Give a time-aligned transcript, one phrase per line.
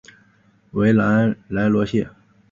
[0.71, 2.09] 维兰莱罗谢。